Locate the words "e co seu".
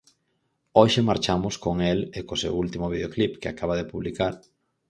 2.17-2.53